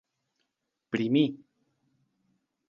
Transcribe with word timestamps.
Pri 0.95 1.05
mi! 1.17 1.23